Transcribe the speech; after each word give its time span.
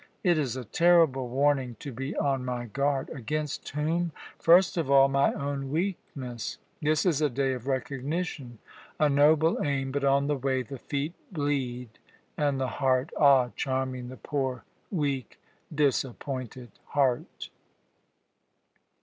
It 0.23 0.39
is 0.39 0.57
a 0.57 0.65
terrible 0.65 1.27
warning 1.27 1.75
to 1.77 1.91
be 1.91 2.15
on 2.15 2.43
my 2.43 2.65
guard. 2.65 3.11
Against 3.11 3.69
whom? 3.69 4.13
First 4.39 4.75
of 4.75 4.89
all, 4.89 5.07
my 5.07 5.31
own 5.33 5.69
weakness. 5.69 6.57
This 6.81 7.05
is 7.05 7.21
a 7.21 7.29
day 7.29 7.53
of 7.53 7.67
recognition. 7.67 8.57
A 8.99 9.09
noble 9.09 9.59
aim, 9.63 9.91
but 9.91 10.03
on 10.03 10.25
the 10.25 10.35
way 10.35 10.63
the 10.63 10.79
feet 10.79 11.13
bleed, 11.31 11.99
and 12.35 12.59
the 12.59 12.67
heart 12.81 13.11
ah! 13.15 13.49
Charmian, 13.55 14.09
the 14.09 14.17
poor, 14.17 14.63
weak, 14.89 15.39
disappointed 15.71 16.71
heart!" 16.85 17.51